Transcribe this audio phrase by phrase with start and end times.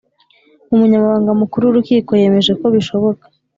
[0.73, 3.23] Umunyamabanga mukuru w urukiko yemeje ko bishoboka